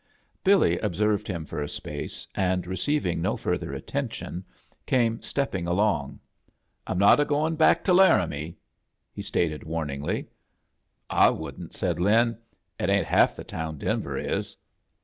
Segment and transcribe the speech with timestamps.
[0.43, 4.43] Billy observed him for a space, and, re ceiving no further attention,
[4.87, 6.19] came step ping along.
[6.87, 8.57] "Fm not a going back to Laramie,"
[9.13, 10.25] he stated, wamingly.
[11.07, 12.35] "I wouldn't," said Lin.
[12.79, 14.55] "It ain't half the town Denver is.